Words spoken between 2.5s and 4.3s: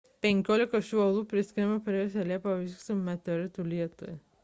vykusiam meteoritų lietui